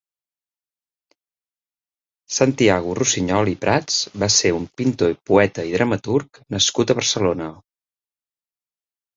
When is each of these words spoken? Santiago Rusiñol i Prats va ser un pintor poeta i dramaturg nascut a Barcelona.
Santiago 2.37 2.95
Rusiñol 3.01 3.51
i 3.53 3.55
Prats 3.65 3.99
va 4.23 4.31
ser 4.39 4.53
un 4.63 4.67
pintor 4.81 5.15
poeta 5.31 5.69
i 5.73 5.77
dramaturg 5.77 6.43
nascut 6.57 6.95
a 6.95 6.97
Barcelona. 7.03 7.55